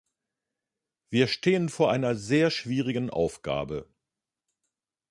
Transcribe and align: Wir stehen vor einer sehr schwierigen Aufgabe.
Wir 1.11 1.27
stehen 1.27 1.69
vor 1.69 1.91
einer 1.91 2.15
sehr 2.15 2.49
schwierigen 2.49 3.11
Aufgabe. 3.11 3.87